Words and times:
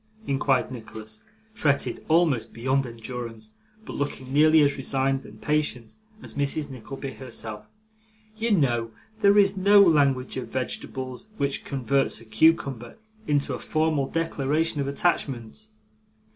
inquired 0.25 0.71
Nicholas, 0.71 1.21
fretted 1.53 2.03
almost 2.07 2.51
beyond 2.53 2.87
endurance, 2.87 3.51
but 3.85 3.93
looking 3.95 4.33
nearly 4.33 4.63
as 4.63 4.75
resigned 4.75 5.23
and 5.27 5.43
patient 5.43 5.93
as 6.23 6.33
Mrs. 6.33 6.71
Nickleby 6.71 7.11
herself. 7.13 7.67
'You 8.35 8.49
know, 8.49 8.91
there 9.19 9.37
is 9.37 9.55
no 9.55 9.79
language 9.79 10.37
of 10.37 10.47
vegetables, 10.47 11.27
which 11.37 11.63
converts 11.63 12.19
a 12.19 12.25
cucumber 12.25 12.97
into 13.27 13.53
a 13.53 13.59
formal 13.59 14.07
declaration 14.07 14.81
of 14.81 14.87
attachment. 14.87 15.67